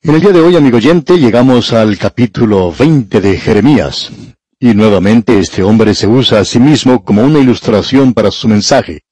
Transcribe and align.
En 0.00 0.14
el 0.14 0.20
día 0.20 0.30
de 0.30 0.40
hoy, 0.40 0.54
amigo 0.54 0.76
oyente, 0.76 1.18
llegamos 1.18 1.72
al 1.72 1.98
capítulo 1.98 2.72
20 2.72 3.20
de 3.20 3.36
Jeremías. 3.36 4.12
Y 4.60 4.72
nuevamente 4.74 5.40
este 5.40 5.64
hombre 5.64 5.92
se 5.92 6.06
usa 6.06 6.38
a 6.38 6.44
sí 6.44 6.60
mismo 6.60 7.04
como 7.04 7.24
una 7.24 7.40
ilustración 7.40 8.14
para 8.14 8.30
su 8.30 8.46
mensaje. 8.46 9.02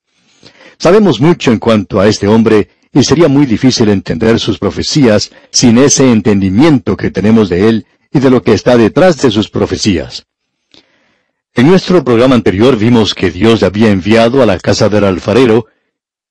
Sabemos 0.78 1.20
mucho 1.20 1.50
en 1.50 1.58
cuanto 1.58 1.98
a 1.98 2.06
este 2.06 2.28
hombre 2.28 2.68
y 2.92 3.02
sería 3.02 3.26
muy 3.26 3.46
difícil 3.46 3.88
entender 3.88 4.38
sus 4.38 4.60
profecías 4.60 5.32
sin 5.50 5.76
ese 5.78 6.12
entendimiento 6.12 6.96
que 6.96 7.10
tenemos 7.10 7.48
de 7.48 7.68
él 7.68 7.86
y 8.12 8.20
de 8.20 8.30
lo 8.30 8.42
que 8.44 8.52
está 8.52 8.76
detrás 8.76 9.20
de 9.20 9.32
sus 9.32 9.50
profecías. 9.50 10.24
En 11.52 11.66
nuestro 11.66 12.04
programa 12.04 12.36
anterior 12.36 12.76
vimos 12.76 13.12
que 13.12 13.32
Dios 13.32 13.60
le 13.60 13.66
había 13.66 13.90
enviado 13.90 14.40
a 14.40 14.46
la 14.46 14.60
casa 14.60 14.88
del 14.88 15.02
alfarero 15.02 15.66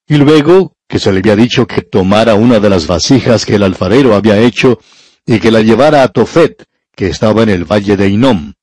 y 0.08 0.16
luego 0.16 0.75
que 0.88 1.00
se 1.00 1.12
le 1.12 1.20
había 1.20 1.36
dicho 1.36 1.68
que 1.68 1.82
tomara 1.82 2.36
una 2.36 2.60
de 2.60 2.70
las 2.70 2.88
vasijas 2.88 3.46
que 3.46 3.56
el 3.56 3.64
alfarero 3.64 4.16
había 4.16 4.38
hecho 4.38 4.80
y 5.26 5.40
que 5.40 5.52
la 5.52 5.62
llevara 5.62 6.04
a 6.04 6.08
Tofet, 6.08 6.66
que 6.96 7.08
estaba 7.08 7.44
en 7.44 7.50
el 7.50 7.66
valle 7.66 7.98
de 7.98 8.10
Inom. 8.10 8.54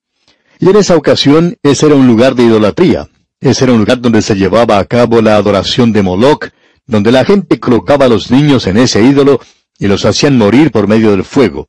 Y 0.58 0.68
en 0.70 0.76
esa 0.76 0.96
ocasión 0.96 1.56
ese 1.62 1.86
era 1.86 1.96
un 1.96 2.06
lugar 2.06 2.34
de 2.34 2.44
idolatría. 2.44 3.08
Ese 3.40 3.64
era 3.64 3.72
un 3.72 3.80
lugar 3.80 4.00
donde 4.00 4.22
se 4.22 4.36
llevaba 4.36 4.78
a 4.78 4.84
cabo 4.84 5.20
la 5.20 5.36
adoración 5.36 5.92
de 5.92 6.02
Moloch, 6.02 6.50
donde 6.86 7.10
la 7.10 7.24
gente 7.24 7.58
colocaba 7.58 8.06
a 8.06 8.08
los 8.08 8.30
niños 8.30 8.68
en 8.68 8.76
ese 8.76 9.02
ídolo 9.02 9.40
y 9.78 9.88
los 9.88 10.04
hacían 10.04 10.38
morir 10.38 10.70
por 10.70 10.86
medio 10.86 11.10
del 11.10 11.24
fuego. 11.24 11.68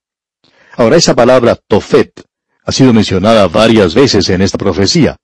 Ahora 0.77 0.97
esa 0.97 1.15
palabra 1.15 1.55
Tofet 1.55 2.11
ha 2.63 2.71
sido 2.71 2.93
mencionada 2.93 3.47
varias 3.47 3.95
veces 3.95 4.29
en 4.29 4.41
esta 4.41 4.59
profecía. 4.59 5.17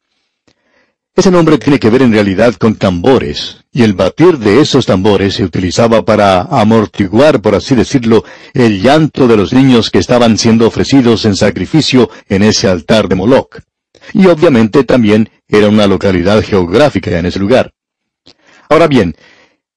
Ese 1.15 1.31
nombre 1.31 1.57
tiene 1.57 1.79
que 1.79 1.89
ver 1.89 2.01
en 2.01 2.13
realidad 2.13 2.55
con 2.55 2.75
tambores, 2.75 3.59
y 3.71 3.83
el 3.83 3.93
batir 3.93 4.39
de 4.39 4.61
esos 4.61 4.85
tambores 4.85 5.35
se 5.35 5.43
utilizaba 5.43 6.03
para 6.03 6.41
amortiguar, 6.41 7.41
por 7.41 7.53
así 7.55 7.75
decirlo, 7.75 8.23
el 8.53 8.81
llanto 8.81 9.27
de 9.27 9.37
los 9.37 9.53
niños 9.53 9.91
que 9.91 9.99
estaban 9.99 10.37
siendo 10.37 10.67
ofrecidos 10.67 11.25
en 11.25 11.35
sacrificio 11.35 12.09
en 12.27 12.43
ese 12.43 12.67
altar 12.67 13.07
de 13.07 13.15
Moloch. 13.15 13.59
Y 14.13 14.26
obviamente 14.26 14.84
también 14.84 15.29
era 15.48 15.70
una 15.70 15.85
localidad 15.85 16.41
geográfica 16.43 17.17
en 17.17 17.27
ese 17.27 17.39
lugar. 17.39 17.73
Ahora 18.70 18.87
bien, 18.87 19.15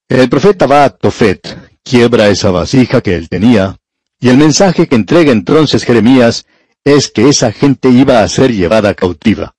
el 0.09 0.29
profeta 0.29 0.65
va 0.65 0.85
a 0.85 0.89
Tofet, 0.89 1.57
quiebra 1.83 2.29
esa 2.29 2.49
vasija 2.51 3.01
que 3.01 3.15
él 3.15 3.29
tenía, 3.29 3.77
y 4.19 4.29
el 4.29 4.37
mensaje 4.37 4.87
que 4.87 4.95
entrega 4.95 5.31
entonces 5.31 5.83
Jeremías 5.83 6.45
es 6.83 7.09
que 7.09 7.29
esa 7.29 7.51
gente 7.51 7.89
iba 7.89 8.23
a 8.23 8.27
ser 8.27 8.51
llevada 8.53 8.93
cautiva. 8.93 9.55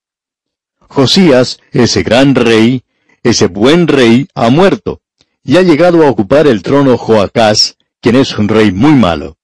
Josías, 0.89 1.59
ese 1.73 2.03
gran 2.03 2.35
rey, 2.35 2.83
ese 3.25 3.49
buen 3.49 3.89
rey, 3.89 4.29
ha 4.35 4.51
muerto, 4.51 5.01
y 5.43 5.57
ha 5.57 5.63
llegado 5.63 6.07
a 6.07 6.11
ocupar 6.11 6.47
el 6.47 6.63
trono 6.63 6.97
Joacás, 6.97 7.77
quien 8.01 8.17
es 8.17 8.39
un 8.39 8.49
rey 8.49 8.71
muy 8.71 8.93
malo. 8.93 9.39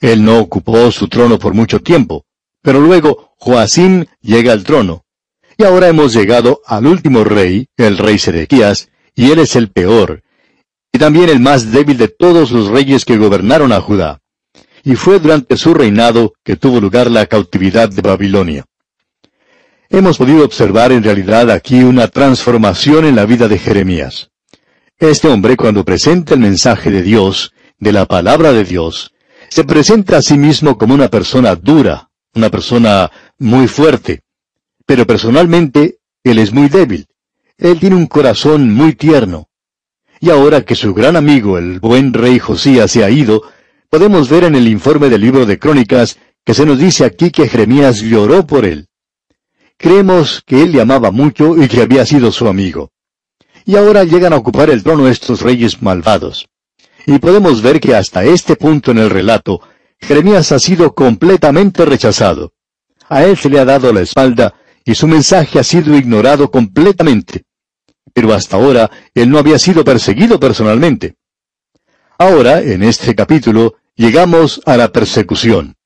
Él 0.00 0.24
no 0.24 0.38
ocupó 0.38 0.90
su 0.92 1.08
trono 1.08 1.38
por 1.38 1.52
mucho 1.52 1.80
tiempo, 1.80 2.24
pero 2.62 2.80
luego 2.80 3.34
Joacim 3.38 4.06
llega 4.22 4.52
al 4.52 4.64
trono. 4.64 5.04
Y 5.58 5.64
ahora 5.64 5.88
hemos 5.88 6.14
llegado 6.14 6.62
al 6.66 6.86
último 6.86 7.24
rey, 7.24 7.68
el 7.76 7.98
rey 7.98 8.18
Sedequías, 8.18 8.90
y 9.14 9.30
él 9.32 9.40
es 9.40 9.56
el 9.56 9.70
peor, 9.70 10.22
y 10.92 10.98
también 10.98 11.28
el 11.28 11.40
más 11.40 11.72
débil 11.72 11.98
de 11.98 12.08
todos 12.08 12.52
los 12.52 12.68
reyes 12.68 13.04
que 13.04 13.16
gobernaron 13.16 13.72
a 13.72 13.80
Judá. 13.80 14.20
Y 14.84 14.94
fue 14.94 15.18
durante 15.18 15.56
su 15.56 15.74
reinado 15.74 16.34
que 16.44 16.56
tuvo 16.56 16.80
lugar 16.80 17.10
la 17.10 17.26
cautividad 17.26 17.88
de 17.88 18.02
Babilonia. 18.02 18.64
Hemos 19.88 20.18
podido 20.18 20.44
observar 20.44 20.90
en 20.90 21.04
realidad 21.04 21.50
aquí 21.50 21.84
una 21.84 22.08
transformación 22.08 23.04
en 23.04 23.14
la 23.14 23.24
vida 23.24 23.46
de 23.46 23.58
Jeremías. 23.58 24.30
Este 24.98 25.28
hombre 25.28 25.56
cuando 25.56 25.84
presenta 25.84 26.34
el 26.34 26.40
mensaje 26.40 26.90
de 26.90 27.02
Dios, 27.02 27.52
de 27.78 27.92
la 27.92 28.06
palabra 28.06 28.52
de 28.52 28.64
Dios, 28.64 29.12
se 29.48 29.62
presenta 29.62 30.16
a 30.16 30.22
sí 30.22 30.36
mismo 30.36 30.76
como 30.76 30.92
una 30.94 31.08
persona 31.08 31.54
dura, 31.54 32.10
una 32.34 32.50
persona 32.50 33.10
muy 33.38 33.68
fuerte. 33.68 34.22
Pero 34.86 35.06
personalmente, 35.06 35.98
él 36.24 36.38
es 36.38 36.52
muy 36.52 36.68
débil. 36.68 37.06
Él 37.56 37.78
tiene 37.78 37.94
un 37.94 38.06
corazón 38.06 38.72
muy 38.74 38.94
tierno. 38.94 39.48
Y 40.20 40.30
ahora 40.30 40.62
que 40.62 40.74
su 40.74 40.94
gran 40.94 41.14
amigo, 41.14 41.58
el 41.58 41.78
buen 41.78 42.12
rey 42.12 42.40
Josías, 42.40 42.90
se 42.90 43.04
ha 43.04 43.10
ido, 43.10 43.42
podemos 43.88 44.28
ver 44.28 44.44
en 44.44 44.56
el 44.56 44.66
informe 44.66 45.08
del 45.10 45.20
libro 45.20 45.46
de 45.46 45.58
Crónicas 45.58 46.18
que 46.44 46.54
se 46.54 46.66
nos 46.66 46.78
dice 46.78 47.04
aquí 47.04 47.30
que 47.30 47.48
Jeremías 47.48 48.00
lloró 48.00 48.46
por 48.46 48.64
él. 48.64 48.88
Creemos 49.78 50.42
que 50.46 50.62
él 50.62 50.72
le 50.72 50.80
amaba 50.80 51.10
mucho 51.10 51.56
y 51.56 51.68
que 51.68 51.82
había 51.82 52.06
sido 52.06 52.32
su 52.32 52.48
amigo. 52.48 52.90
Y 53.64 53.76
ahora 53.76 54.04
llegan 54.04 54.32
a 54.32 54.36
ocupar 54.36 54.70
el 54.70 54.82
trono 54.82 55.08
estos 55.08 55.42
reyes 55.42 55.82
malvados. 55.82 56.48
Y 57.06 57.18
podemos 57.18 57.62
ver 57.62 57.80
que 57.80 57.94
hasta 57.94 58.24
este 58.24 58.56
punto 58.56 58.90
en 58.90 58.98
el 58.98 59.10
relato, 59.10 59.60
Jeremías 60.00 60.52
ha 60.52 60.58
sido 60.58 60.94
completamente 60.94 61.84
rechazado. 61.84 62.52
A 63.08 63.24
él 63.24 63.36
se 63.36 63.50
le 63.50 63.60
ha 63.60 63.64
dado 63.64 63.92
la 63.92 64.00
espalda 64.00 64.54
y 64.84 64.94
su 64.94 65.06
mensaje 65.06 65.58
ha 65.58 65.64
sido 65.64 65.96
ignorado 65.96 66.50
completamente. 66.50 67.44
Pero 68.12 68.32
hasta 68.32 68.56
ahora 68.56 68.90
él 69.14 69.30
no 69.30 69.38
había 69.38 69.58
sido 69.58 69.84
perseguido 69.84 70.40
personalmente. 70.40 71.16
Ahora, 72.18 72.62
en 72.62 72.82
este 72.82 73.14
capítulo, 73.14 73.74
llegamos 73.94 74.60
a 74.64 74.76
la 74.76 74.90
persecución. 74.90 75.76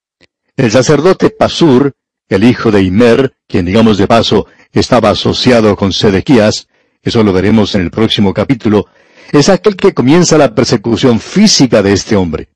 El 0.57 0.71
sacerdote 0.71 1.31
Pasur 1.31 1.95
el 2.31 2.45
hijo 2.45 2.71
de 2.71 2.83
Imer, 2.83 3.35
quien 3.47 3.67
digamos 3.67 3.99
de 3.99 4.07
paso 4.07 4.47
estaba 4.73 5.11
asociado 5.11 5.77
con 5.77 5.93
Sedequías, 5.93 6.69
eso 7.03 7.23
lo 7.23 7.33
veremos 7.33 7.75
en 7.75 7.83
el 7.83 7.91
próximo 7.91 8.33
capítulo, 8.33 8.87
es 9.33 9.49
aquel 9.49 9.77
que 9.77 9.93
comienza 9.93 10.39
la 10.39 10.55
persecución 10.55 11.21
física 11.21 11.83
de 11.83 11.93
este 11.93 12.17
hombre. 12.17 12.49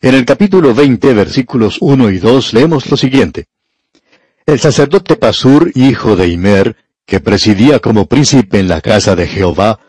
En 0.00 0.14
el 0.14 0.24
capítulo 0.24 0.74
20, 0.74 1.14
versículos 1.14 1.78
1 1.80 2.10
y 2.10 2.18
2, 2.18 2.54
leemos 2.54 2.90
lo 2.90 2.96
siguiente. 2.96 3.46
El 4.46 4.58
sacerdote 4.58 5.16
Pasur, 5.16 5.70
hijo 5.74 6.16
de 6.16 6.28
Imer, 6.28 6.76
que 7.04 7.20
presidía 7.20 7.80
como 7.80 8.06
príncipe 8.06 8.58
en 8.58 8.68
la 8.68 8.80
casa 8.80 9.16
de 9.16 9.26
Jehová, 9.26 9.80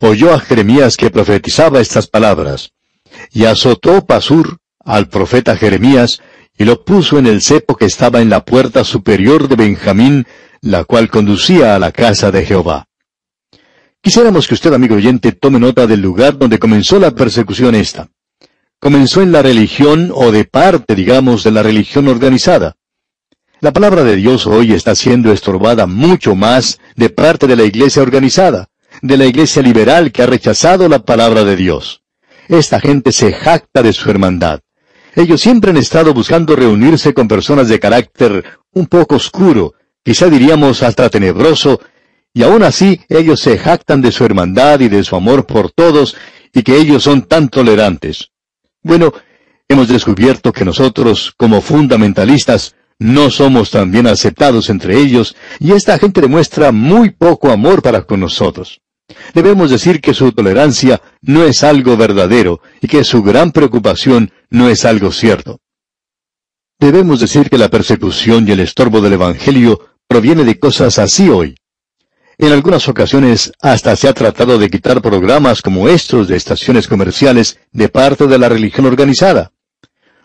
oyó 0.00 0.34
a 0.34 0.40
Jeremías 0.40 0.96
que 0.96 1.10
profetizaba 1.10 1.80
estas 1.80 2.06
palabras. 2.06 2.72
Y 3.32 3.44
azotó 3.44 4.04
Pasur 4.04 4.58
al 4.84 5.08
profeta 5.08 5.56
Jeremías, 5.56 6.22
y 6.56 6.64
lo 6.64 6.84
puso 6.84 7.18
en 7.18 7.26
el 7.26 7.40
cepo 7.40 7.76
que 7.76 7.86
estaba 7.86 8.20
en 8.20 8.30
la 8.30 8.44
puerta 8.44 8.84
superior 8.84 9.48
de 9.48 9.56
Benjamín, 9.56 10.26
la 10.60 10.84
cual 10.84 11.08
conducía 11.08 11.74
a 11.74 11.78
la 11.78 11.92
casa 11.92 12.30
de 12.30 12.44
Jehová. 12.44 12.86
Quisiéramos 14.00 14.48
que 14.48 14.54
usted, 14.54 14.72
amigo 14.72 14.96
oyente, 14.96 15.32
tome 15.32 15.60
nota 15.60 15.86
del 15.86 16.00
lugar 16.00 16.36
donde 16.36 16.58
comenzó 16.58 16.98
la 16.98 17.12
persecución 17.12 17.74
esta. 17.74 18.08
Comenzó 18.80 19.22
en 19.22 19.30
la 19.30 19.42
religión 19.42 20.10
o 20.12 20.32
de 20.32 20.44
parte, 20.44 20.96
digamos, 20.96 21.44
de 21.44 21.52
la 21.52 21.62
religión 21.62 22.08
organizada. 22.08 22.74
La 23.60 23.72
palabra 23.72 24.02
de 24.02 24.16
Dios 24.16 24.48
hoy 24.48 24.72
está 24.72 24.96
siendo 24.96 25.32
estorbada 25.32 25.86
mucho 25.86 26.34
más 26.34 26.80
de 26.96 27.10
parte 27.10 27.46
de 27.46 27.54
la 27.54 27.62
iglesia 27.62 28.02
organizada, 28.02 28.66
de 29.02 29.16
la 29.16 29.24
iglesia 29.24 29.62
liberal 29.62 30.10
que 30.10 30.24
ha 30.24 30.26
rechazado 30.26 30.88
la 30.88 31.04
palabra 31.04 31.44
de 31.44 31.54
Dios. 31.54 32.02
Esta 32.48 32.80
gente 32.80 33.12
se 33.12 33.32
jacta 33.32 33.84
de 33.84 33.92
su 33.92 34.10
hermandad. 34.10 34.60
Ellos 35.14 35.40
siempre 35.40 35.70
han 35.70 35.76
estado 35.76 36.14
buscando 36.14 36.56
reunirse 36.56 37.12
con 37.12 37.28
personas 37.28 37.68
de 37.68 37.78
carácter 37.78 38.44
un 38.72 38.86
poco 38.86 39.16
oscuro, 39.16 39.74
quizá 40.02 40.28
diríamos 40.28 40.82
hasta 40.82 41.10
tenebroso, 41.10 41.80
y 42.34 42.42
aún 42.42 42.62
así 42.62 43.00
ellos 43.08 43.40
se 43.40 43.58
jactan 43.58 44.00
de 44.00 44.10
su 44.10 44.24
hermandad 44.24 44.80
y 44.80 44.88
de 44.88 45.04
su 45.04 45.14
amor 45.16 45.46
por 45.46 45.70
todos, 45.70 46.16
y 46.52 46.62
que 46.62 46.76
ellos 46.76 47.02
son 47.02 47.22
tan 47.22 47.48
tolerantes. 47.48 48.30
Bueno, 48.82 49.12
hemos 49.68 49.88
descubierto 49.88 50.52
que 50.52 50.64
nosotros, 50.64 51.34
como 51.36 51.60
fundamentalistas, 51.60 52.74
no 52.98 53.30
somos 53.30 53.70
tan 53.70 53.90
bien 53.90 54.06
aceptados 54.06 54.70
entre 54.70 54.98
ellos, 54.98 55.36
y 55.58 55.72
esta 55.72 55.98
gente 55.98 56.20
demuestra 56.20 56.72
muy 56.72 57.10
poco 57.10 57.50
amor 57.50 57.82
para 57.82 58.02
con 58.02 58.20
nosotros. 58.20 58.81
Debemos 59.34 59.70
decir 59.70 60.00
que 60.00 60.14
su 60.14 60.32
tolerancia 60.32 61.00
no 61.22 61.44
es 61.44 61.64
algo 61.64 61.96
verdadero 61.96 62.60
y 62.80 62.88
que 62.88 63.04
su 63.04 63.22
gran 63.22 63.52
preocupación 63.52 64.32
no 64.50 64.68
es 64.68 64.84
algo 64.84 65.12
cierto. 65.12 65.60
Debemos 66.78 67.20
decir 67.20 67.48
que 67.48 67.58
la 67.58 67.68
persecución 67.68 68.46
y 68.46 68.52
el 68.52 68.60
estorbo 68.60 69.00
del 69.00 69.14
Evangelio 69.14 69.80
proviene 70.08 70.44
de 70.44 70.58
cosas 70.58 70.98
así 70.98 71.28
hoy. 71.28 71.56
En 72.38 72.52
algunas 72.52 72.88
ocasiones 72.88 73.52
hasta 73.60 73.94
se 73.94 74.08
ha 74.08 74.12
tratado 74.12 74.58
de 74.58 74.68
quitar 74.68 75.00
programas 75.00 75.62
como 75.62 75.88
estos 75.88 76.28
de 76.28 76.36
estaciones 76.36 76.88
comerciales 76.88 77.60
de 77.70 77.88
parte 77.88 78.26
de 78.26 78.38
la 78.38 78.48
religión 78.48 78.86
organizada. 78.86 79.52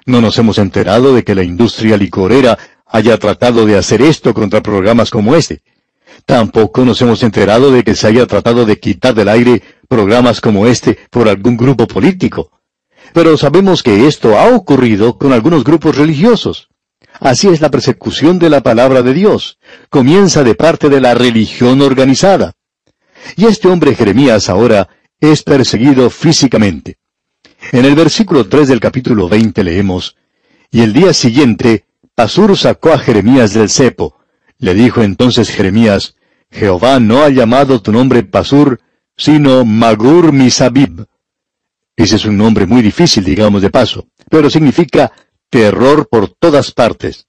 No 0.05 0.21
nos 0.21 0.37
hemos 0.39 0.57
enterado 0.57 1.13
de 1.13 1.23
que 1.23 1.35
la 1.35 1.43
industria 1.43 1.97
licorera 1.97 2.57
haya 2.85 3.17
tratado 3.17 3.65
de 3.65 3.77
hacer 3.77 4.01
esto 4.01 4.33
contra 4.33 4.63
programas 4.63 5.09
como 5.11 5.35
este. 5.35 5.61
Tampoco 6.27 6.83
nos 6.83 7.01
hemos 7.01 7.23
enterado 7.23 7.71
de 7.71 7.85
que 7.85 7.95
se 7.95 8.05
haya 8.05 8.27
tratado 8.27 8.65
de 8.65 8.77
quitar 8.81 9.15
del 9.15 9.29
aire 9.29 9.63
programas 9.87 10.41
como 10.41 10.67
este 10.67 10.99
por 11.09 11.29
algún 11.29 11.55
grupo 11.55 11.87
político. 11.87 12.51
Pero 13.13 13.37
sabemos 13.37 13.81
que 13.81 14.07
esto 14.07 14.37
ha 14.37 14.53
ocurrido 14.53 15.17
con 15.17 15.31
algunos 15.31 15.63
grupos 15.63 15.95
religiosos. 15.95 16.67
Así 17.21 17.47
es 17.47 17.61
la 17.61 17.71
persecución 17.71 18.39
de 18.39 18.49
la 18.49 18.61
palabra 18.61 19.03
de 19.03 19.13
Dios. 19.13 19.57
Comienza 19.89 20.43
de 20.43 20.53
parte 20.53 20.89
de 20.89 20.99
la 20.99 21.13
religión 21.13 21.81
organizada. 21.81 22.55
Y 23.37 23.45
este 23.45 23.69
hombre 23.69 23.95
Jeremías 23.95 24.49
ahora 24.49 24.89
es 25.21 25.43
perseguido 25.43 26.09
físicamente. 26.09 26.97
En 27.71 27.85
el 27.85 27.95
versículo 27.95 28.49
3 28.49 28.67
del 28.67 28.81
capítulo 28.81 29.29
20 29.29 29.63
leemos, 29.63 30.17
Y 30.71 30.81
el 30.81 30.91
día 30.91 31.13
siguiente, 31.13 31.85
Pasur 32.15 32.57
sacó 32.57 32.91
a 32.91 32.99
Jeremías 32.99 33.53
del 33.53 33.69
cepo. 33.69 34.17
Le 34.59 34.73
dijo 34.73 35.03
entonces 35.03 35.49
Jeremías, 35.49 36.16
Jehová 36.51 36.99
no 36.99 37.23
ha 37.23 37.29
llamado 37.29 37.81
tu 37.81 37.91
nombre 37.91 38.23
Pasur, 38.23 38.79
sino 39.15 39.65
Magur 39.65 40.31
Misabib. 40.31 41.05
Ese 41.95 42.15
es 42.15 42.25
un 42.25 42.37
nombre 42.37 42.65
muy 42.65 42.81
difícil, 42.81 43.23
digamos 43.23 43.61
de 43.61 43.69
paso, 43.69 44.07
pero 44.29 44.49
significa 44.49 45.11
terror 45.49 46.07
por 46.09 46.29
todas 46.29 46.71
partes. 46.71 47.25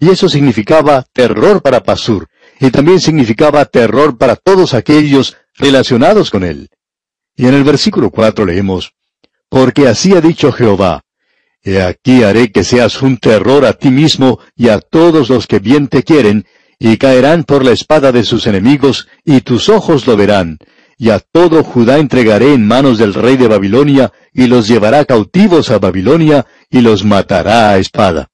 Y 0.00 0.10
eso 0.10 0.28
significaba 0.28 1.04
terror 1.12 1.60
para 1.60 1.82
Pasur, 1.82 2.28
y 2.60 2.70
también 2.70 3.00
significaba 3.00 3.64
terror 3.64 4.16
para 4.16 4.36
todos 4.36 4.74
aquellos 4.74 5.36
relacionados 5.54 6.30
con 6.30 6.44
él. 6.44 6.70
Y 7.36 7.46
en 7.46 7.54
el 7.54 7.64
versículo 7.64 8.10
4 8.10 8.46
leemos, 8.46 8.94
Porque 9.48 9.88
así 9.88 10.14
ha 10.14 10.20
dicho 10.20 10.52
Jehová, 10.52 11.02
He 11.62 11.82
aquí 11.82 12.22
haré 12.22 12.52
que 12.52 12.64
seas 12.64 13.02
un 13.02 13.18
terror 13.18 13.64
a 13.66 13.72
ti 13.72 13.90
mismo 13.90 14.38
y 14.54 14.68
a 14.68 14.80
todos 14.80 15.28
los 15.28 15.46
que 15.46 15.58
bien 15.58 15.88
te 15.88 16.02
quieren, 16.02 16.46
y 16.78 16.96
caerán 16.96 17.44
por 17.44 17.64
la 17.64 17.72
espada 17.72 18.12
de 18.12 18.24
sus 18.24 18.46
enemigos, 18.46 19.08
y 19.24 19.40
tus 19.40 19.68
ojos 19.68 20.06
lo 20.06 20.16
verán, 20.16 20.58
y 20.96 21.10
a 21.10 21.20
todo 21.20 21.64
Judá 21.64 21.98
entregaré 21.98 22.54
en 22.54 22.66
manos 22.66 22.98
del 22.98 23.14
rey 23.14 23.36
de 23.36 23.48
Babilonia, 23.48 24.12
y 24.32 24.46
los 24.46 24.68
llevará 24.68 25.04
cautivos 25.04 25.70
a 25.70 25.78
Babilonia, 25.78 26.46
y 26.70 26.80
los 26.80 27.04
matará 27.04 27.70
a 27.70 27.78
espada. 27.78 28.28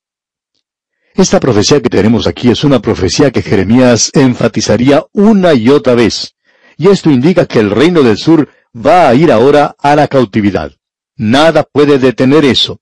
Esta 1.15 1.39
profecía 1.41 1.81
que 1.81 1.89
tenemos 1.89 2.27
aquí 2.27 2.51
es 2.51 2.65
una 2.65 2.81
profecía 2.81 3.31
que 3.31 3.43
Jeremías 3.43 4.11
enfatizaría 4.15 5.05
una 5.13 5.55
y 5.55 5.69
otra 5.69 5.95
vez, 5.95 6.35
y 6.77 6.89
esto 6.89 7.11
indica 7.11 7.47
que 7.47 7.61
el 7.61 7.71
reino 7.71 8.03
del 8.03 8.19
sur 8.19 8.49
va 8.75 9.09
a 9.09 9.15
ir 9.15 9.31
ahora 9.31 9.77
a 9.79 9.95
la 9.95 10.09
cautividad. 10.09 10.73
Nada 11.17 11.63
puede 11.63 11.99
detener 11.99 12.45
eso. 12.45 12.81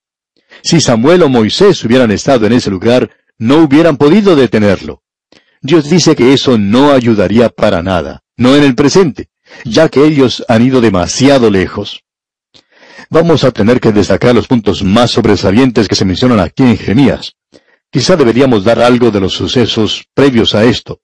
Si 0.62 0.80
Samuel 0.80 1.22
o 1.22 1.28
Moisés 1.28 1.84
hubieran 1.84 2.10
estado 2.10 2.46
en 2.46 2.54
ese 2.54 2.70
lugar, 2.70 3.10
no 3.38 3.58
hubieran 3.58 3.96
podido 3.96 4.34
detenerlo. 4.34 5.01
Dios 5.62 5.88
dice 5.88 6.16
que 6.16 6.32
eso 6.32 6.58
no 6.58 6.90
ayudaría 6.90 7.48
para 7.48 7.84
nada, 7.84 8.24
no 8.36 8.56
en 8.56 8.64
el 8.64 8.74
presente, 8.74 9.28
ya 9.64 9.88
que 9.88 10.04
ellos 10.04 10.44
han 10.48 10.62
ido 10.62 10.80
demasiado 10.80 11.50
lejos. 11.50 12.02
Vamos 13.10 13.44
a 13.44 13.52
tener 13.52 13.80
que 13.80 13.92
destacar 13.92 14.34
los 14.34 14.48
puntos 14.48 14.82
más 14.82 15.12
sobresalientes 15.12 15.86
que 15.86 15.94
se 15.94 16.04
mencionan 16.04 16.40
aquí 16.40 16.64
en 16.64 16.76
Jeremías. 16.76 17.34
Quizá 17.90 18.16
deberíamos 18.16 18.64
dar 18.64 18.80
algo 18.80 19.12
de 19.12 19.20
los 19.20 19.34
sucesos 19.34 20.04
previos 20.14 20.54
a 20.56 20.64
esto. 20.64 21.00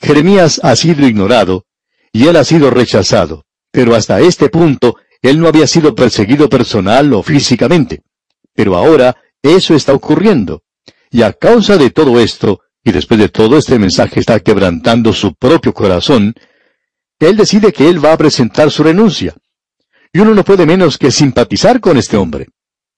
Jeremías 0.00 0.58
ha 0.62 0.74
sido 0.74 1.06
ignorado 1.06 1.66
y 2.12 2.28
él 2.28 2.36
ha 2.36 2.44
sido 2.44 2.70
rechazado, 2.70 3.44
pero 3.70 3.94
hasta 3.94 4.20
este 4.20 4.48
punto 4.48 4.96
él 5.20 5.38
no 5.38 5.48
había 5.48 5.66
sido 5.66 5.94
perseguido 5.94 6.48
personal 6.48 7.12
o 7.12 7.22
físicamente. 7.22 8.00
Pero 8.54 8.74
ahora 8.74 9.16
eso 9.42 9.74
está 9.74 9.92
ocurriendo. 9.92 10.62
Y 11.10 11.22
a 11.22 11.32
causa 11.34 11.76
de 11.76 11.90
todo 11.90 12.20
esto, 12.20 12.60
y 12.86 12.92
después 12.92 13.18
de 13.18 13.28
todo 13.28 13.58
este 13.58 13.80
mensaje 13.80 14.20
está 14.20 14.38
quebrantando 14.38 15.12
su 15.12 15.34
propio 15.34 15.74
corazón, 15.74 16.36
él 17.18 17.36
decide 17.36 17.72
que 17.72 17.88
él 17.88 18.02
va 18.02 18.12
a 18.12 18.16
presentar 18.16 18.70
su 18.70 18.84
renuncia. 18.84 19.34
Y 20.12 20.20
uno 20.20 20.36
no 20.36 20.44
puede 20.44 20.66
menos 20.66 20.96
que 20.96 21.10
simpatizar 21.10 21.80
con 21.80 21.96
este 21.96 22.16
hombre. 22.16 22.46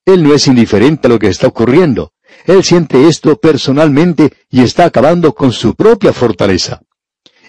Él 0.04 0.22
no 0.22 0.34
es 0.34 0.46
indiferente 0.46 1.06
a 1.06 1.10
lo 1.10 1.18
que 1.18 1.28
está 1.28 1.46
ocurriendo. 1.46 2.12
Él 2.44 2.62
siente 2.64 3.08
esto 3.08 3.40
personalmente 3.40 4.34
y 4.50 4.60
está 4.60 4.84
acabando 4.84 5.34
con 5.34 5.52
su 5.52 5.74
propia 5.74 6.12
fortaleza. 6.12 6.82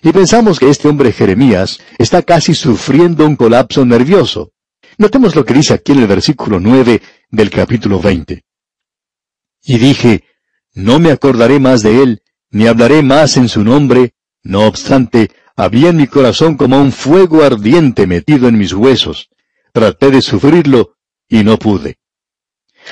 Y 0.02 0.14
pensamos 0.14 0.60
que 0.60 0.70
este 0.70 0.88
hombre 0.88 1.12
Jeremías 1.12 1.82
está 1.98 2.22
casi 2.22 2.56
sufriendo 2.56 3.26
un 3.26 3.36
colapso 3.36 3.84
nervioso. 3.84 4.54
Notemos 4.98 5.36
lo 5.36 5.44
que 5.44 5.56
dice 5.56 5.74
aquí 5.74 5.92
en 5.92 6.00
el 6.00 6.08
versículo 6.08 6.58
9 6.62 7.02
del 7.32 7.50
capítulo 7.50 8.00
20. 8.00 8.46
Y 9.64 9.78
dije, 9.78 10.24
no 10.74 11.00
me 11.00 11.12
acordaré 11.12 11.60
más 11.60 11.84
de 11.84 12.02
él, 12.02 12.22
ni 12.52 12.68
hablaré 12.68 13.02
más 13.02 13.38
en 13.38 13.50
su 13.50 13.64
nombre. 13.64 14.14
No 14.44 14.66
obstante, 14.66 15.32
había 15.56 15.90
en 15.90 15.98
mi 15.98 16.08
corazón 16.08 16.56
como 16.56 16.82
un 16.82 16.92
fuego 16.92 17.44
ardiente 17.44 18.08
metido 18.08 18.48
en 18.48 18.58
mis 18.58 18.74
huesos. 18.74 19.30
Traté 19.74 20.12
de 20.12 20.22
sufrirlo 20.22 20.96
y 21.28 21.44
no 21.44 21.58
pude. 21.58 21.98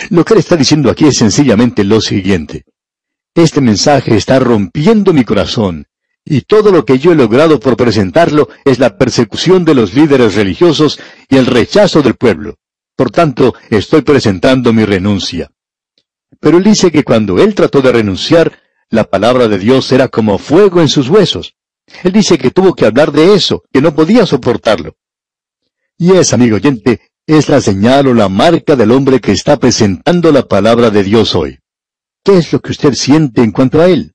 Lo 0.09 0.25
que 0.25 0.33
él 0.33 0.39
está 0.39 0.55
diciendo 0.55 0.89
aquí 0.91 1.05
es 1.05 1.17
sencillamente 1.17 1.83
lo 1.83 2.01
siguiente. 2.01 2.65
Este 3.33 3.61
mensaje 3.61 4.15
está 4.15 4.39
rompiendo 4.39 5.13
mi 5.13 5.23
corazón, 5.23 5.87
y 6.25 6.41
todo 6.41 6.71
lo 6.71 6.85
que 6.85 6.99
yo 6.99 7.11
he 7.11 7.15
logrado 7.15 7.59
por 7.59 7.77
presentarlo 7.77 8.49
es 8.65 8.79
la 8.79 8.97
persecución 8.97 9.63
de 9.63 9.75
los 9.75 9.93
líderes 9.93 10.35
religiosos 10.35 10.99
y 11.29 11.37
el 11.37 11.45
rechazo 11.45 12.01
del 12.01 12.15
pueblo. 12.15 12.57
Por 12.95 13.11
tanto, 13.11 13.55
estoy 13.69 14.01
presentando 14.01 14.73
mi 14.73 14.83
renuncia. 14.83 15.51
Pero 16.39 16.57
él 16.57 16.63
dice 16.63 16.91
que 16.91 17.03
cuando 17.03 17.39
él 17.39 17.55
trató 17.55 17.81
de 17.81 17.91
renunciar, 17.91 18.59
la 18.89 19.03
palabra 19.03 19.47
de 19.47 19.57
Dios 19.57 19.91
era 19.91 20.07
como 20.07 20.37
fuego 20.37 20.81
en 20.81 20.87
sus 20.87 21.09
huesos. 21.09 21.55
Él 22.03 22.11
dice 22.11 22.37
que 22.37 22.51
tuvo 22.51 22.73
que 22.73 22.85
hablar 22.85 23.11
de 23.11 23.33
eso, 23.33 23.63
que 23.71 23.81
no 23.81 23.93
podía 23.93 24.25
soportarlo. 24.25 24.95
Y 25.97 26.11
es, 26.11 26.33
amigo 26.33 26.57
oyente, 26.57 27.01
es 27.25 27.49
la 27.49 27.59
señal 27.59 28.07
o 28.07 28.13
la 28.13 28.29
marca 28.29 28.75
del 28.75 28.91
hombre 28.91 29.19
que 29.19 29.31
está 29.31 29.57
presentando 29.57 30.31
la 30.31 30.47
palabra 30.47 30.89
de 30.89 31.03
Dios 31.03 31.35
hoy. 31.35 31.59
¿Qué 32.23 32.37
es 32.37 32.53
lo 32.53 32.59
que 32.61 32.71
usted 32.71 32.93
siente 32.93 33.41
en 33.41 33.51
cuanto 33.51 33.81
a 33.81 33.87
él? 33.87 34.13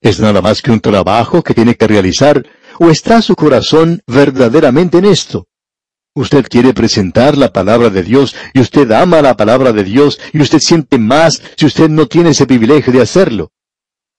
¿Es 0.00 0.20
nada 0.20 0.40
más 0.40 0.62
que 0.62 0.70
un 0.70 0.80
trabajo 0.80 1.42
que 1.42 1.54
tiene 1.54 1.74
que 1.74 1.86
realizar 1.86 2.46
o 2.78 2.90
está 2.90 3.22
su 3.22 3.34
corazón 3.34 4.02
verdaderamente 4.06 4.98
en 4.98 5.06
esto? 5.06 5.48
Usted 6.14 6.46
quiere 6.48 6.72
presentar 6.72 7.36
la 7.36 7.52
palabra 7.52 7.90
de 7.90 8.02
Dios 8.02 8.34
y 8.54 8.60
usted 8.60 8.90
ama 8.92 9.20
la 9.20 9.36
palabra 9.36 9.72
de 9.72 9.84
Dios 9.84 10.18
y 10.32 10.40
usted 10.40 10.60
siente 10.60 10.98
más 10.98 11.42
si 11.56 11.66
usted 11.66 11.90
no 11.90 12.06
tiene 12.06 12.30
ese 12.30 12.46
privilegio 12.46 12.92
de 12.92 13.02
hacerlo. 13.02 13.52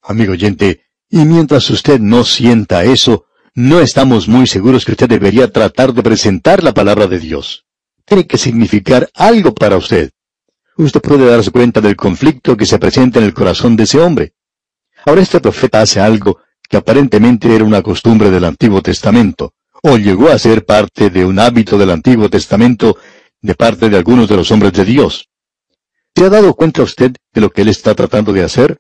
Amigo 0.08 0.32
oyente, 0.32 0.86
y 1.10 1.18
mientras 1.26 1.70
usted 1.70 2.00
no 2.00 2.24
sienta 2.24 2.86
eso, 2.86 3.26
no 3.54 3.82
estamos 3.82 4.30
muy 4.30 4.48
seguros 4.48 4.86
que 4.86 4.94
usted 4.94 5.10
debería 5.10 5.52
tratar 5.52 5.94
de 5.94 6.02
presentar 6.02 6.64
la 6.64 6.74
palabra 6.74 7.08
de 7.08 7.20
Dios. 7.20 7.66
Tiene 8.06 8.26
que 8.26 8.38
significar 8.38 9.10
algo 9.14 9.54
para 9.54 9.76
usted. 9.76 10.12
Usted 10.78 11.02
puede 11.02 11.26
darse 11.26 11.52
cuenta 11.52 11.82
del 11.82 11.98
conflicto 11.98 12.56
que 12.56 12.66
se 12.66 12.80
presenta 12.80 13.20
en 13.20 13.26
el 13.26 13.34
corazón 13.34 13.76
de 13.76 13.84
ese 13.84 14.00
hombre. 14.00 14.32
Ahora 15.06 15.22
este 15.22 15.42
profeta 15.42 15.82
hace 15.82 16.00
algo 16.00 16.40
que 16.70 16.78
aparentemente 16.78 17.54
era 17.54 17.66
una 17.66 17.82
costumbre 17.82 18.32
del 18.32 18.46
Antiguo 18.46 18.82
Testamento 18.82 19.56
o 19.84 19.98
llegó 19.98 20.30
a 20.30 20.40
ser 20.40 20.66
parte 20.66 21.10
de 21.10 21.26
un 21.26 21.38
hábito 21.38 21.78
del 21.78 21.90
Antiguo 21.90 22.30
Testamento 22.30 22.98
de 23.42 23.56
parte 23.56 23.90
de 23.90 23.98
algunos 23.98 24.30
de 24.30 24.38
los 24.38 24.50
hombres 24.52 24.72
de 24.72 24.86
Dios. 24.86 25.28
¿Se 26.16 26.24
ha 26.24 26.30
dado 26.30 26.54
cuenta 26.54 26.82
usted 26.82 27.12
de 27.34 27.42
lo 27.42 27.50
que 27.50 27.64
él 27.64 27.68
está 27.68 27.94
tratando 27.94 28.32
de 28.32 28.44
hacer? 28.44 28.80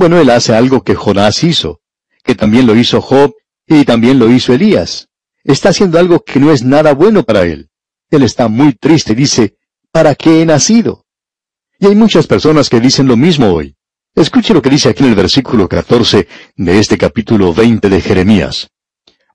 Bueno, 0.00 0.18
él 0.18 0.30
hace 0.30 0.54
algo 0.54 0.82
que 0.82 0.94
Jonás 0.94 1.44
hizo, 1.44 1.82
que 2.24 2.34
también 2.34 2.66
lo 2.66 2.74
hizo 2.74 3.02
Job 3.02 3.34
y 3.66 3.84
también 3.84 4.18
lo 4.18 4.30
hizo 4.30 4.54
Elías. 4.54 5.10
Está 5.44 5.68
haciendo 5.68 5.98
algo 5.98 6.24
que 6.24 6.40
no 6.40 6.52
es 6.52 6.62
nada 6.62 6.94
bueno 6.94 7.22
para 7.22 7.42
él. 7.42 7.68
Él 8.08 8.22
está 8.22 8.48
muy 8.48 8.72
triste, 8.72 9.14
dice, 9.14 9.58
¿para 9.92 10.14
qué 10.14 10.40
he 10.40 10.46
nacido? 10.46 11.04
Y 11.78 11.88
hay 11.88 11.94
muchas 11.94 12.26
personas 12.26 12.70
que 12.70 12.80
dicen 12.80 13.08
lo 13.08 13.18
mismo 13.18 13.48
hoy. 13.48 13.76
Escuche 14.14 14.54
lo 14.54 14.62
que 14.62 14.70
dice 14.70 14.88
aquí 14.88 15.02
en 15.02 15.10
el 15.10 15.16
versículo 15.16 15.68
14 15.68 16.26
de 16.56 16.78
este 16.78 16.96
capítulo 16.96 17.52
20 17.52 17.90
de 17.90 18.00
Jeremías. 18.00 18.70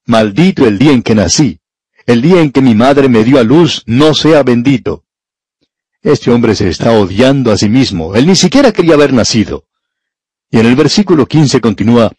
Maldito 0.07 0.65
el 0.65 0.79
día 0.79 0.93
en 0.93 1.03
que 1.03 1.13
nací. 1.13 1.60
El 2.07 2.24
día 2.24 2.41
en 2.41 2.51
que 2.51 2.62
mi 2.62 2.74
madre 2.74 3.07
me 3.07 3.24
dio 3.24 3.38
a 3.38 3.43
luz 3.43 3.84
no 3.86 4.15
sea 4.15 4.41
bendito. 4.41 5.03
Este 6.01 6.31
hombre 6.31 6.55
se 6.55 6.69
está 6.69 6.91
odiando 6.93 7.51
a 7.51 7.57
sí 7.57 7.69
mismo. 7.69 8.15
Él 8.15 8.25
ni 8.25 8.36
siquiera 8.36 8.72
quería 8.72 8.95
haber 8.95 9.13
nacido. 9.13 9.65
Y 10.55 10.59
en 10.59 10.67
el 10.67 10.75
versículo 10.77 11.25
15 11.25 11.59
continúa, 11.59 12.13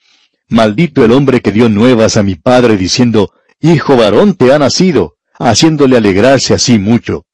Maldito 0.50 1.02
el 1.02 1.12
hombre 1.12 1.40
que 1.40 1.52
dio 1.52 1.70
nuevas 1.70 2.18
a 2.18 2.22
mi 2.22 2.34
padre 2.34 2.76
diciendo, 2.76 3.32
Hijo 3.62 3.96
varón 3.96 4.34
te 4.34 4.52
ha 4.52 4.58
nacido, 4.58 5.16
haciéndole 5.38 5.96
alegrarse 5.96 6.52
así 6.52 6.78
mucho. 6.78 7.24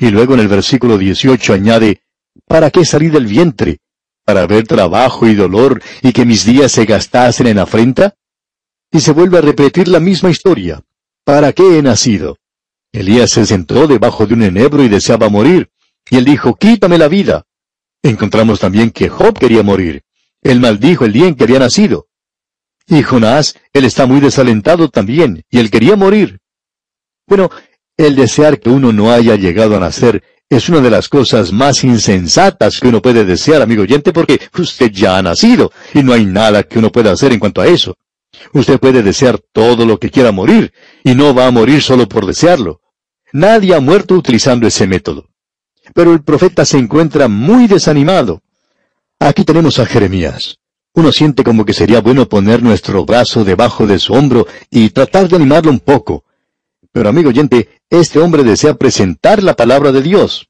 Y 0.00 0.08
luego 0.08 0.32
en 0.32 0.40
el 0.40 0.48
versículo 0.48 0.96
18 0.96 1.52
añade, 1.52 2.00
¿Para 2.46 2.70
qué 2.70 2.86
salí 2.86 3.08
del 3.08 3.26
vientre? 3.26 3.80
¿Para 4.24 4.46
ver 4.46 4.66
trabajo 4.66 5.26
y 5.26 5.34
dolor 5.34 5.82
y 6.00 6.14
que 6.14 6.24
mis 6.24 6.46
días 6.46 6.72
se 6.72 6.86
gastasen 6.86 7.46
en 7.48 7.58
afrenta? 7.58 8.14
y 8.90 9.00
se 9.00 9.12
vuelve 9.12 9.36
a 9.36 9.42
repetir 9.42 9.86
la 9.86 10.00
misma 10.00 10.30
historia. 10.30 10.82
¿Para 11.24 11.52
qué 11.52 11.76
he 11.76 11.82
nacido? 11.82 12.38
Elías 12.90 13.32
se 13.32 13.44
sentó 13.44 13.86
debajo 13.86 14.26
de 14.26 14.32
un 14.32 14.44
enebro 14.44 14.82
y 14.82 14.88
deseaba 14.88 15.28
morir, 15.28 15.68
y 16.08 16.16
él 16.16 16.24
dijo, 16.24 16.54
quítame 16.54 16.96
la 16.96 17.08
vida. 17.08 17.44
Encontramos 18.02 18.60
también 18.60 18.90
que 18.90 19.10
Job 19.10 19.38
quería 19.38 19.62
morir. 19.62 20.04
Él 20.42 20.60
maldijo 20.60 21.04
el 21.04 21.12
día 21.12 21.26
en 21.26 21.34
que 21.34 21.44
había 21.44 21.58
nacido. 21.58 22.06
Y 22.86 23.02
Jonás, 23.02 23.56
él 23.72 23.84
está 23.84 24.06
muy 24.06 24.20
desalentado 24.20 24.88
también, 24.88 25.44
y 25.50 25.58
él 25.58 25.70
quería 25.70 25.96
morir. 25.96 26.40
Bueno, 27.26 27.50
el 27.96 28.16
desear 28.16 28.58
que 28.60 28.70
uno 28.70 28.92
no 28.92 29.12
haya 29.12 29.36
llegado 29.36 29.76
a 29.76 29.80
nacer 29.80 30.22
es 30.48 30.70
una 30.70 30.80
de 30.80 30.90
las 30.90 31.08
cosas 31.08 31.52
más 31.52 31.84
insensatas 31.84 32.80
que 32.80 32.88
uno 32.88 33.02
puede 33.02 33.24
desear, 33.24 33.60
amigo 33.60 33.82
oyente, 33.82 34.12
porque 34.12 34.40
usted 34.56 34.90
ya 34.90 35.18
ha 35.18 35.22
nacido, 35.22 35.70
y 35.92 36.02
no 36.02 36.14
hay 36.14 36.24
nada 36.24 36.62
que 36.62 36.78
uno 36.78 36.90
pueda 36.90 37.12
hacer 37.12 37.32
en 37.32 37.38
cuanto 37.38 37.60
a 37.60 37.66
eso. 37.66 37.96
Usted 38.54 38.78
puede 38.78 39.02
desear 39.02 39.38
todo 39.52 39.84
lo 39.84 39.98
que 39.98 40.10
quiera 40.10 40.32
morir, 40.32 40.72
y 41.04 41.14
no 41.14 41.34
va 41.34 41.46
a 41.46 41.50
morir 41.50 41.82
solo 41.82 42.08
por 42.08 42.24
desearlo. 42.24 42.80
Nadie 43.32 43.74
ha 43.74 43.80
muerto 43.80 44.14
utilizando 44.14 44.66
ese 44.66 44.86
método. 44.86 45.28
pero 45.94 46.12
el 46.12 46.22
profeta 46.22 46.64
se 46.64 46.78
encuentra 46.78 47.28
muy 47.28 47.66
desanimado. 47.66 48.42
Aquí 49.20 49.44
tenemos 49.44 49.80
a 49.80 49.86
Jeremías. 49.86 50.58
Uno 50.94 51.12
siente 51.12 51.42
como 51.42 51.64
que 51.64 51.74
sería 51.74 52.00
bueno 52.00 52.28
poner 52.28 52.62
nuestro 52.62 53.04
brazo 53.04 53.44
debajo 53.44 53.86
de 53.86 53.98
su 53.98 54.12
hombro 54.12 54.46
y 54.70 54.90
tratar 54.90 55.28
de 55.28 55.36
animarlo 55.36 55.70
un 55.70 55.80
poco. 55.80 56.24
Pero 56.92 57.08
amigo 57.08 57.28
oyente, 57.28 57.68
este 57.90 58.20
hombre 58.20 58.44
desea 58.44 58.74
presentar 58.74 59.42
la 59.42 59.54
palabra 59.54 59.92
de 59.92 60.02
Dios. 60.02 60.47